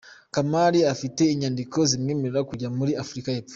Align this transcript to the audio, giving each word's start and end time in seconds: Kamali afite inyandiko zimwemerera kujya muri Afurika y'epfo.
Kamali 0.33 0.79
afite 0.93 1.21
inyandiko 1.33 1.77
zimwemerera 1.89 2.41
kujya 2.49 2.67
muri 2.77 2.91
Afurika 3.03 3.29
y'epfo. 3.31 3.49